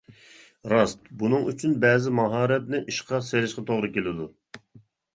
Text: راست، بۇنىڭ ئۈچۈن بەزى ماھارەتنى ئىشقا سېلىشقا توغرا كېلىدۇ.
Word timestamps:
راست، 0.71 1.01
بۇنىڭ 1.19 1.45
ئۈچۈن 1.51 1.77
بەزى 1.85 2.15
ماھارەتنى 2.21 2.83
ئىشقا 2.89 3.23
سېلىشقا 3.31 3.69
توغرا 3.71 3.95
كېلىدۇ. 3.99 4.31